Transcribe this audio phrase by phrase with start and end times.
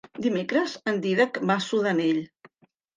[0.27, 2.27] Dimecres en Dídac va a Sudanell.